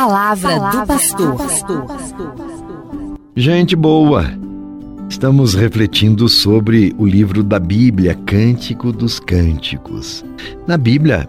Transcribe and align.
palavra, 0.00 0.58
palavra 0.58 0.96
do 1.18 1.36
pastor. 1.36 1.86
Gente 3.36 3.76
boa, 3.76 4.24
estamos 5.10 5.52
refletindo 5.54 6.26
sobre 6.26 6.94
o 6.96 7.04
livro 7.04 7.42
da 7.42 7.58
Bíblia, 7.58 8.14
Cântico 8.14 8.92
dos 8.92 9.20
Cânticos. 9.20 10.24
Na 10.66 10.78
Bíblia, 10.78 11.28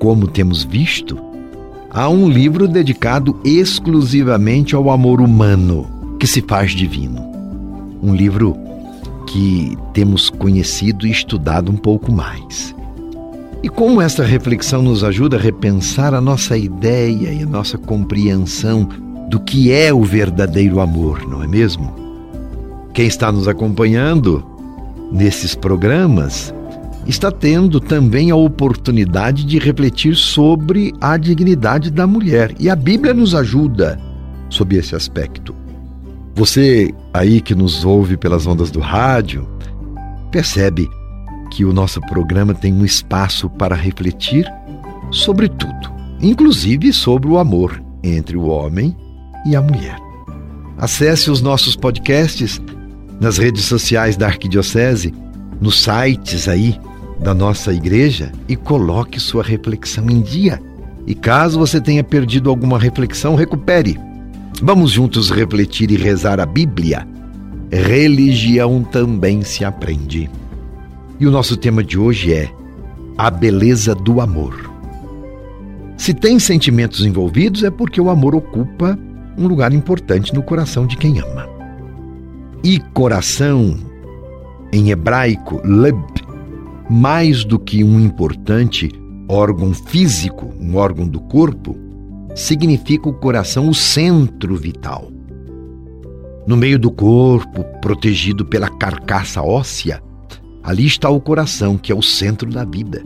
como 0.00 0.26
temos 0.26 0.64
visto, 0.64 1.16
há 1.88 2.08
um 2.08 2.28
livro 2.28 2.66
dedicado 2.66 3.38
exclusivamente 3.44 4.74
ao 4.74 4.90
amor 4.90 5.20
humano 5.20 6.16
que 6.18 6.26
se 6.26 6.42
faz 6.42 6.72
divino. 6.72 7.30
Um 8.02 8.12
livro 8.12 8.56
que 9.28 9.78
temos 9.94 10.28
conhecido 10.28 11.06
e 11.06 11.12
estudado 11.12 11.70
um 11.70 11.76
pouco 11.76 12.10
mais. 12.10 12.74
E 13.62 13.68
como 13.68 14.00
esta 14.00 14.24
reflexão 14.24 14.80
nos 14.80 15.04
ajuda 15.04 15.36
a 15.36 15.40
repensar 15.40 16.14
a 16.14 16.20
nossa 16.20 16.56
ideia 16.56 17.30
e 17.30 17.42
a 17.42 17.46
nossa 17.46 17.76
compreensão 17.76 18.88
do 19.28 19.38
que 19.38 19.70
é 19.70 19.92
o 19.92 20.02
verdadeiro 20.02 20.80
amor, 20.80 21.28
não 21.28 21.42
é 21.42 21.46
mesmo? 21.46 21.94
Quem 22.94 23.06
está 23.06 23.30
nos 23.30 23.46
acompanhando 23.46 24.42
nesses 25.12 25.54
programas 25.54 26.54
está 27.06 27.30
tendo 27.30 27.80
também 27.80 28.30
a 28.30 28.36
oportunidade 28.36 29.44
de 29.44 29.58
refletir 29.58 30.16
sobre 30.16 30.94
a 31.00 31.18
dignidade 31.18 31.90
da 31.90 32.06
mulher. 32.06 32.54
E 32.58 32.70
a 32.70 32.76
Bíblia 32.76 33.12
nos 33.12 33.34
ajuda 33.34 34.00
sob 34.48 34.76
esse 34.76 34.94
aspecto. 34.94 35.54
Você 36.34 36.94
aí 37.12 37.40
que 37.40 37.54
nos 37.54 37.84
ouve 37.84 38.16
pelas 38.16 38.46
ondas 38.46 38.70
do 38.70 38.80
rádio, 38.80 39.46
percebe 40.30 40.88
que 41.50 41.64
o 41.64 41.72
nosso 41.72 42.00
programa 42.02 42.54
tem 42.54 42.72
um 42.72 42.84
espaço 42.84 43.50
para 43.50 43.74
refletir 43.74 44.50
sobre 45.10 45.48
tudo, 45.48 45.92
inclusive 46.20 46.92
sobre 46.92 47.28
o 47.28 47.38
amor 47.38 47.82
entre 48.02 48.36
o 48.36 48.46
homem 48.46 48.96
e 49.44 49.56
a 49.56 49.60
mulher. 49.60 49.98
Acesse 50.78 51.30
os 51.30 51.42
nossos 51.42 51.76
podcasts 51.76 52.60
nas 53.20 53.36
redes 53.36 53.64
sociais 53.64 54.16
da 54.16 54.26
Arquidiocese, 54.26 55.12
nos 55.60 55.82
sites 55.82 56.48
aí 56.48 56.78
da 57.20 57.34
nossa 57.34 57.72
igreja 57.72 58.32
e 58.48 58.56
coloque 58.56 59.20
sua 59.20 59.42
reflexão 59.42 60.08
em 60.08 60.22
dia. 60.22 60.58
E 61.06 61.14
caso 61.14 61.58
você 61.58 61.80
tenha 61.80 62.02
perdido 62.02 62.48
alguma 62.48 62.78
reflexão, 62.78 63.34
recupere. 63.34 63.98
Vamos 64.62 64.92
juntos 64.92 65.30
refletir 65.30 65.90
e 65.90 65.96
rezar 65.96 66.40
a 66.40 66.46
Bíblia. 66.46 67.06
Religião 67.70 68.82
também 68.82 69.42
se 69.42 69.64
aprende. 69.64 70.30
E 71.20 71.26
o 71.26 71.30
nosso 71.30 71.54
tema 71.54 71.84
de 71.84 71.98
hoje 71.98 72.32
é 72.32 72.50
a 73.18 73.30
beleza 73.30 73.94
do 73.94 74.22
amor. 74.22 74.72
Se 75.98 76.14
tem 76.14 76.38
sentimentos 76.38 77.04
envolvidos, 77.04 77.62
é 77.62 77.70
porque 77.70 78.00
o 78.00 78.08
amor 78.08 78.34
ocupa 78.34 78.98
um 79.36 79.46
lugar 79.46 79.70
importante 79.70 80.32
no 80.32 80.42
coração 80.42 80.86
de 80.86 80.96
quem 80.96 81.20
ama. 81.20 81.46
E 82.64 82.80
coração, 82.94 83.76
em 84.72 84.90
hebraico, 84.90 85.60
leb, 85.62 86.02
mais 86.88 87.44
do 87.44 87.58
que 87.58 87.84
um 87.84 88.00
importante 88.00 88.90
órgão 89.28 89.74
físico, 89.74 90.54
um 90.58 90.76
órgão 90.76 91.06
do 91.06 91.20
corpo, 91.20 91.76
significa 92.34 93.10
o 93.10 93.12
coração 93.12 93.68
o 93.68 93.74
centro 93.74 94.56
vital. 94.56 95.12
No 96.46 96.56
meio 96.56 96.78
do 96.78 96.90
corpo, 96.90 97.62
protegido 97.82 98.46
pela 98.46 98.70
carcaça 98.70 99.42
óssea, 99.42 100.02
Ali 100.70 100.86
está 100.86 101.10
o 101.10 101.20
coração, 101.20 101.76
que 101.76 101.90
é 101.90 101.94
o 101.96 102.00
centro 102.00 102.48
da 102.48 102.64
vida, 102.64 103.02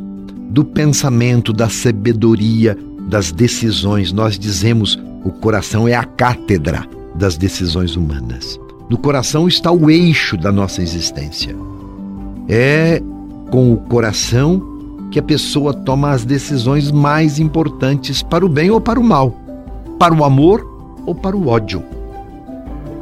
do 0.51 0.62
pensamento, 0.62 1.51
da 1.51 1.67
sabedoria, 1.67 2.77
das 3.09 3.33
decisões. 3.33 4.12
Nós 4.12 4.39
dizemos 4.39 5.03
o 5.25 5.31
coração 5.31 5.89
é 5.89 5.95
a 5.95 6.05
cátedra 6.05 6.87
das 7.15 7.39
decisões 7.39 7.97
humanas. 7.97 8.61
No 8.91 8.98
coração 8.98 9.48
está 9.48 9.73
o 9.73 9.89
eixo 9.91 10.37
da 10.37 10.53
nossa 10.53 10.83
existência. 10.83 11.56
É 12.50 13.03
com 13.50 13.72
o 13.72 13.78
coração 13.78 14.62
que 15.11 15.19
a 15.19 15.22
pessoa 15.22 15.72
toma 15.72 16.11
as 16.11 16.22
decisões 16.22 16.91
mais 16.91 17.38
importantes 17.38 18.22
para 18.22 18.44
o 18.44 18.49
bem 18.49 18.71
ou 18.71 18.78
para 18.78 19.00
o 19.00 19.03
mal, 19.03 19.31
para 19.99 20.12
o 20.12 20.22
amor 20.22 20.71
ou 21.06 21.15
para 21.15 21.34
o 21.34 21.49
ódio. 21.49 21.83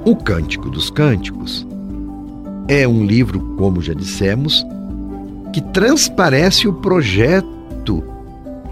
O 0.04 0.14
Cântico 0.14 0.70
dos 0.70 0.88
Cânticos 0.88 1.66
é 2.68 2.86
um 2.86 3.04
livro, 3.04 3.40
como 3.56 3.80
já 3.80 3.94
dissemos, 3.94 4.64
que 5.52 5.60
transparece 5.60 6.66
o 6.66 6.72
projeto 6.72 8.02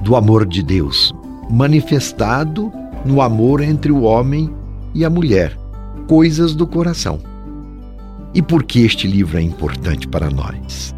do 0.01 0.17
amor 0.17 0.47
de 0.47 0.63
Deus, 0.63 1.15
manifestado 1.51 2.73
no 3.05 3.21
amor 3.21 3.61
entre 3.61 3.93
o 3.93 4.03
homem 4.03 4.51
e 4.95 5.05
a 5.05 5.11
mulher, 5.11 5.57
coisas 6.07 6.55
do 6.55 6.67
coração. 6.67 7.21
E 8.33 8.41
por 8.41 8.63
que 8.63 8.81
este 8.81 9.07
livro 9.07 9.39
é 9.39 9.43
importante 9.43 10.07
para 10.07 10.31
nós? 10.31 10.95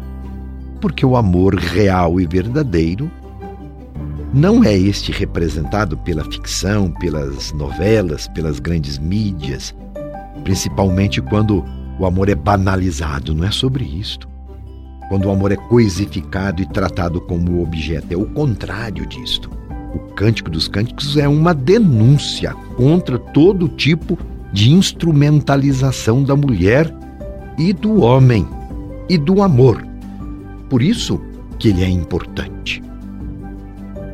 Porque 0.79 1.05
o 1.05 1.15
amor 1.17 1.55
real 1.55 2.19
e 2.19 2.27
verdadeiro 2.27 3.09
não 4.33 4.63
é 4.63 4.75
este 4.75 5.11
representado 5.11 5.97
pela 5.97 6.23
ficção, 6.25 6.91
pelas 6.91 7.51
novelas, 7.53 8.27
pelas 8.29 8.59
grandes 8.59 8.97
mídias, 8.97 9.75
principalmente 10.43 11.21
quando 11.21 11.63
o 11.99 12.05
amor 12.05 12.29
é 12.29 12.35
banalizado, 12.35 13.33
não 13.33 13.45
é 13.45 13.51
sobre 13.51 13.83
isto. 13.83 14.27
Quando 15.09 15.25
o 15.25 15.31
amor 15.31 15.51
é 15.51 15.55
coisificado 15.55 16.61
e 16.61 16.65
tratado 16.65 17.21
como 17.21 17.61
objeto, 17.61 18.13
é 18.13 18.17
o 18.17 18.25
contrário 18.25 19.05
disto. 19.05 19.49
O 19.93 19.99
Cântico 20.15 20.49
dos 20.49 20.67
Cânticos 20.67 21.17
é 21.17 21.27
uma 21.27 21.53
denúncia 21.53 22.53
contra 22.75 23.19
todo 23.19 23.67
tipo 23.69 24.17
de 24.51 24.71
instrumentalização 24.71 26.23
da 26.23 26.35
mulher 26.35 26.91
e 27.57 27.73
do 27.73 28.01
homem 28.01 28.47
e 29.07 29.17
do 29.17 29.43
amor. 29.43 29.85
Por 30.69 30.81
isso 30.81 31.21
que 31.59 31.69
ele 31.69 31.83
é 31.83 31.89
importante. 31.89 32.81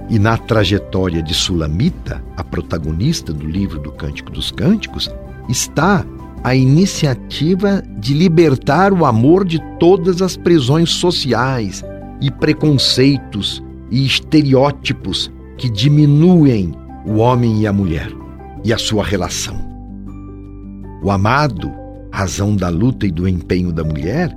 E 0.09 0.17
na 0.17 0.37
trajetória 0.37 1.21
de 1.21 1.33
Sulamita, 1.33 2.23
a 2.35 2.43
protagonista 2.43 3.31
do 3.31 3.45
livro 3.45 3.79
do 3.79 3.91
Cântico 3.91 4.31
dos 4.31 4.51
Cânticos, 4.51 5.09
está 5.47 6.03
a 6.43 6.55
iniciativa 6.55 7.83
de 7.97 8.13
libertar 8.13 8.93
o 8.93 9.05
amor 9.05 9.45
de 9.45 9.59
todas 9.79 10.21
as 10.21 10.37
prisões 10.37 10.91
sociais 10.91 11.83
e 12.21 12.31
preconceitos 12.31 13.63
e 13.91 14.05
estereótipos 14.05 15.31
que 15.57 15.69
diminuem 15.69 16.73
o 17.05 17.17
homem 17.17 17.61
e 17.61 17.67
a 17.67 17.73
mulher 17.73 18.11
e 18.63 18.73
a 18.73 18.77
sua 18.77 19.03
relação. 19.03 19.57
O 21.03 21.11
amado, 21.11 21.71
razão 22.11 22.55
da 22.55 22.69
luta 22.69 23.05
e 23.05 23.11
do 23.11 23.27
empenho 23.27 23.71
da 23.71 23.83
mulher, 23.83 24.35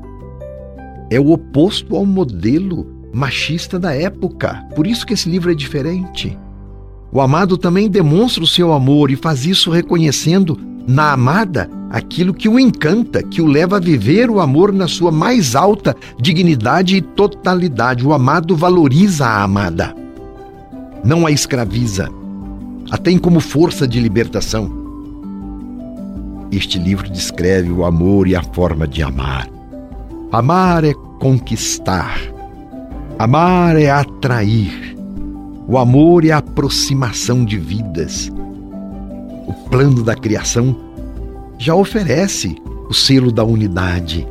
é 1.11 1.21
o 1.21 1.31
oposto 1.31 1.97
ao 1.97 2.07
modelo 2.07 2.87
machista 3.13 3.79
da 3.79 3.95
época. 3.95 4.65
Por 4.75 4.87
isso 4.87 5.07
que 5.07 5.15
esse 5.15 5.29
livro 5.29 5.51
é 5.51 5.55
diferente. 5.55 6.37
O 7.13 7.21
amado 7.21 7.59
também 7.59 7.91
demonstra 7.91 8.43
o 8.43 8.47
seu 8.47 8.73
amor 8.73 9.11
e 9.11 9.17
faz 9.17 9.45
isso 9.45 9.71
reconhecendo 9.71 10.59
na 10.87 11.13
amada 11.13 11.69
aquilo 11.91 12.33
que 12.33 12.49
o 12.49 12.59
encanta, 12.59 13.23
que 13.23 13.43
o 13.43 13.47
leva 13.47 13.77
a 13.77 13.81
viver 13.81 14.31
o 14.31 14.41
amor 14.41 14.73
na 14.73 14.89
sua 14.89 15.13
mais 15.13 15.55
alta 15.55 15.95
dignidade 16.19 16.97
e 16.97 17.03
totalidade. 17.03 18.07
O 18.07 18.13
amado 18.13 18.57
valoriza 18.57 19.27
a 19.27 19.43
amada, 19.43 19.95
não 21.05 21.27
a 21.27 21.31
escraviza, 21.31 22.09
a 22.91 22.97
tem 22.97 23.19
como 23.19 23.41
força 23.41 23.87
de 23.87 24.01
libertação. 24.01 24.81
Este 26.51 26.79
livro 26.79 27.11
descreve 27.11 27.71
o 27.71 27.85
amor 27.85 28.27
e 28.27 28.35
a 28.35 28.43
forma 28.43 28.87
de 28.87 29.03
amar. 29.03 29.49
Amar 30.31 30.85
é 30.85 30.93
conquistar, 31.21 32.19
amar 33.19 33.77
é 33.77 33.91
atrair. 33.91 34.97
O 35.69 35.79
amor 35.79 36.25
é 36.25 36.31
a 36.31 36.39
aproximação 36.39 37.45
de 37.45 37.57
vidas. 37.57 38.31
Plano 39.53 40.03
da 40.03 40.15
criação 40.15 40.77
já 41.59 41.75
oferece 41.75 42.57
o 42.89 42.95
selo 42.95 43.31
da 43.31 43.45
unidade, 43.45 44.27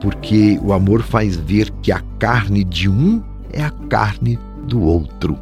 porque 0.00 0.58
o 0.62 0.72
amor 0.72 1.02
faz 1.02 1.36
ver 1.36 1.70
que 1.82 1.92
a 1.92 2.00
carne 2.18 2.64
de 2.64 2.88
um 2.88 3.22
é 3.52 3.62
a 3.62 3.70
carne 3.70 4.38
do 4.66 4.82
outro. 4.82 5.38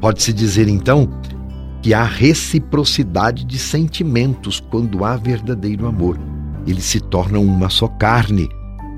Pode-se 0.00 0.32
dizer 0.32 0.68
então 0.68 1.08
que 1.82 1.94
há 1.94 2.04
reciprocidade 2.04 3.44
de 3.44 3.58
sentimentos 3.58 4.60
quando 4.60 5.04
há 5.04 5.16
verdadeiro 5.16 5.86
amor. 5.86 6.18
Eles 6.66 6.84
se 6.84 7.00
tornam 7.00 7.42
uma 7.42 7.70
só 7.70 7.88
carne, 7.88 8.48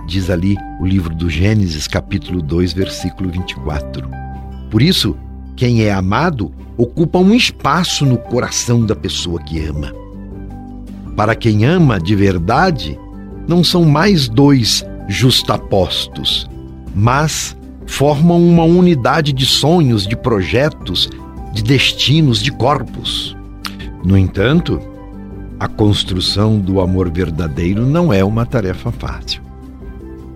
diz 0.07 0.31
ali 0.31 0.57
o 0.81 0.87
livro 0.87 1.15
do 1.15 1.31
Gênesis, 1.31 1.87
capítulo 1.87 2.43
2, 2.43 2.73
versículo 2.73 3.31
24. 3.31 4.09
Por 4.71 4.83
isso, 4.83 5.17
quem 5.57 5.83
é 5.83 5.93
amado 5.93 6.53
ocupa 6.77 7.19
um 7.19 7.35
espaço 7.35 8.05
no 8.05 8.17
coração 8.17 8.85
da 8.85 8.97
pessoa 8.97 9.41
que 9.41 9.65
ama. 9.65 9.93
Para 11.17 11.35
quem 11.35 11.65
ama 11.65 12.01
de 12.01 12.17
verdade, 12.17 12.99
não 13.47 13.63
são 13.63 13.85
mais 13.85 14.29
dois 14.29 14.85
justapostos, 15.09 16.49
mas 16.95 17.57
formam 17.87 18.43
uma 18.43 18.65
unidade 18.65 19.33
de 19.33 19.45
sonhos, 19.45 20.07
de 20.07 20.17
projetos, 20.17 21.11
de 21.53 21.63
destinos, 21.63 22.43
de 22.43 22.51
corpos. 22.51 23.37
No 24.05 24.17
entanto, 24.17 24.81
a 25.61 25.69
construção 25.69 26.59
do 26.59 26.81
amor 26.81 27.11
verdadeiro 27.11 27.85
não 27.85 28.13
é 28.13 28.25
uma 28.25 28.47
tarefa 28.47 28.91
fácil. 28.91 29.43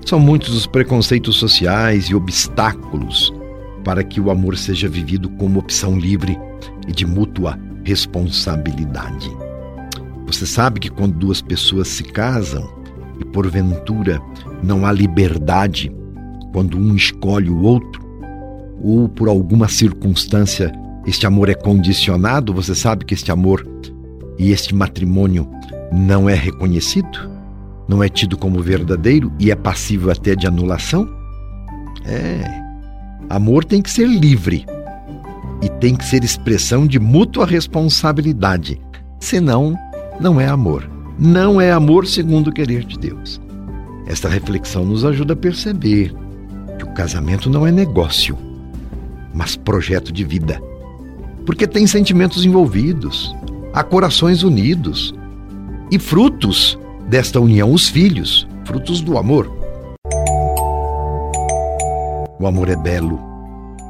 São 0.04 0.20
muitos 0.20 0.54
os 0.54 0.66
preconceitos 0.66 1.36
sociais 1.36 2.04
e 2.04 2.14
obstáculos 2.14 3.32
para 3.86 4.02
que 4.02 4.20
o 4.20 4.32
amor 4.32 4.56
seja 4.56 4.88
vivido 4.88 5.30
como 5.30 5.60
opção 5.60 5.96
livre 5.96 6.36
e 6.88 6.92
de 6.92 7.06
mútua 7.06 7.56
responsabilidade. 7.84 9.30
Você 10.26 10.44
sabe 10.44 10.80
que 10.80 10.90
quando 10.90 11.16
duas 11.16 11.40
pessoas 11.40 11.86
se 11.86 12.02
casam 12.02 12.68
e 13.20 13.24
porventura 13.24 14.20
não 14.60 14.84
há 14.84 14.90
liberdade, 14.90 15.94
quando 16.52 16.76
um 16.76 16.96
escolhe 16.96 17.48
o 17.48 17.62
outro, 17.62 18.04
ou 18.82 19.08
por 19.08 19.28
alguma 19.28 19.68
circunstância 19.68 20.72
este 21.06 21.24
amor 21.24 21.48
é 21.48 21.54
condicionado, 21.54 22.52
você 22.52 22.74
sabe 22.74 23.04
que 23.04 23.14
este 23.14 23.30
amor 23.30 23.64
e 24.36 24.50
este 24.50 24.74
matrimônio 24.74 25.48
não 25.92 26.28
é 26.28 26.34
reconhecido, 26.34 27.30
não 27.86 28.02
é 28.02 28.08
tido 28.08 28.36
como 28.36 28.60
verdadeiro 28.60 29.32
e 29.38 29.52
é 29.52 29.54
passível 29.54 30.10
até 30.10 30.34
de 30.34 30.44
anulação? 30.44 31.08
É. 32.04 32.65
Amor 33.28 33.64
tem 33.64 33.82
que 33.82 33.90
ser 33.90 34.06
livre 34.06 34.64
e 35.62 35.68
tem 35.68 35.94
que 35.94 36.04
ser 36.04 36.22
expressão 36.22 36.86
de 36.86 36.98
mútua 36.98 37.46
responsabilidade. 37.46 38.80
Senão, 39.18 39.76
não 40.20 40.40
é 40.40 40.46
amor. 40.46 40.88
Não 41.18 41.60
é 41.60 41.72
amor 41.72 42.06
segundo 42.06 42.48
o 42.48 42.52
querer 42.52 42.84
de 42.84 42.98
Deus. 42.98 43.40
Esta 44.06 44.28
reflexão 44.28 44.84
nos 44.84 45.04
ajuda 45.04 45.32
a 45.32 45.36
perceber 45.36 46.14
que 46.78 46.84
o 46.84 46.92
casamento 46.92 47.48
não 47.48 47.66
é 47.66 47.72
negócio, 47.72 48.36
mas 49.34 49.56
projeto 49.56 50.12
de 50.12 50.24
vida. 50.24 50.60
Porque 51.44 51.66
tem 51.66 51.86
sentimentos 51.86 52.44
envolvidos, 52.44 53.34
há 53.72 53.82
corações 53.82 54.42
unidos 54.42 55.14
e 55.90 55.98
frutos 55.98 56.78
desta 57.08 57.40
união, 57.40 57.72
os 57.72 57.88
filhos, 57.88 58.46
frutos 58.64 59.00
do 59.00 59.16
amor. 59.16 59.55
O 62.38 62.46
amor 62.46 62.68
é 62.68 62.76
belo, 62.76 63.18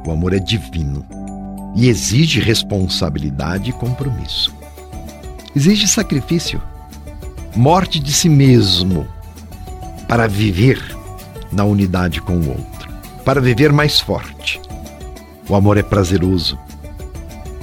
o 0.05 0.11
amor 0.11 0.33
é 0.33 0.39
divino 0.39 1.05
e 1.75 1.89
exige 1.89 2.39
responsabilidade 2.39 3.69
e 3.71 3.73
compromisso. 3.73 4.55
Exige 5.53 5.87
sacrifício, 5.87 6.61
morte 7.55 7.99
de 7.99 8.13
si 8.13 8.29
mesmo 8.29 9.05
para 10.07 10.27
viver 10.27 10.81
na 11.51 11.65
unidade 11.65 12.21
com 12.21 12.37
o 12.37 12.49
outro, 12.49 12.89
para 13.25 13.41
viver 13.41 13.73
mais 13.73 13.99
forte. 13.99 14.61
O 15.49 15.55
amor 15.55 15.77
é 15.77 15.83
prazeroso, 15.83 16.57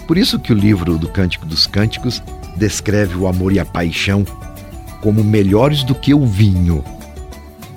por 0.07 0.19
isso 0.19 0.39
que 0.39 0.53
o 0.53 0.57
livro 0.57 0.99
do 0.99 1.09
Cântico 1.09 1.47
dos 1.47 1.67
Cânticos 1.67 2.23
descreve 2.57 3.17
o 3.17 3.27
amor 3.27 3.53
e 3.53 3.59
a 3.59 3.65
paixão 3.65 4.25
como 5.01 5.25
melhores 5.25 5.83
do 5.83 5.95
que 5.95 6.13
o 6.13 6.27
vinho. 6.27 6.85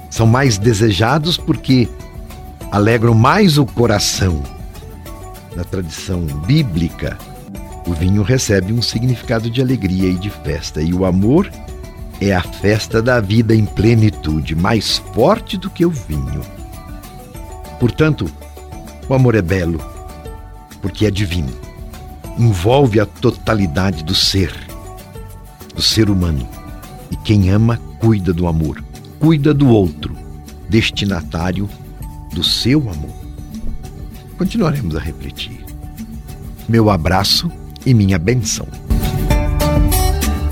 São 0.10 0.28
mais 0.28 0.58
desejados 0.58 1.38
porque 1.38 1.88
alegram 2.72 3.14
mais 3.14 3.58
o 3.58 3.66
coração. 3.66 4.44
Na 5.56 5.64
tradição 5.64 6.26
bíblica, 6.46 7.18
o 7.88 7.94
vinho 7.94 8.22
recebe 8.22 8.74
um 8.74 8.82
significado 8.82 9.50
de 9.50 9.62
alegria 9.62 10.10
e 10.10 10.16
de 10.16 10.30
festa, 10.30 10.82
e 10.82 10.94
o 10.94 11.06
amor 11.06 11.50
é 12.20 12.34
a 12.34 12.42
festa 12.42 13.02
da 13.02 13.20
vida 13.20 13.56
em 13.56 13.66
plenitude, 13.66 14.56
mais 14.56 14.98
forte 15.14 15.58
do 15.58 15.70
que 15.70 15.86
o 15.86 15.90
vinho. 15.90 16.42
Portanto, 17.80 18.30
o 19.08 19.14
amor 19.14 19.36
é 19.36 19.42
belo, 19.42 19.80
porque 20.82 21.06
é 21.06 21.12
divino 21.12 21.68
envolve 22.38 23.00
a 23.00 23.06
totalidade 23.06 24.04
do 24.04 24.14
ser, 24.14 24.54
do 25.74 25.82
ser 25.82 26.10
humano. 26.10 26.48
E 27.10 27.16
quem 27.16 27.50
ama, 27.50 27.80
cuida 28.00 28.32
do 28.32 28.48
amor, 28.48 28.84
cuida 29.20 29.54
do 29.54 29.70
outro, 29.70 30.16
destinatário 30.70 31.68
do 32.38 32.44
seu 32.44 32.88
amor. 32.88 33.16
Continuaremos 34.38 34.96
a 34.96 35.00
refletir. 35.00 35.66
Meu 36.70 36.92
abraço 36.92 37.52
e 37.84 37.96
minha 37.96 38.20
benção. 38.20 38.68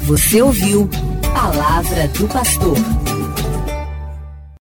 Você 0.02 0.42
ouviu 0.42 0.90
Palavra 1.32 2.08
do 2.08 2.28
Pastor. 2.28 2.76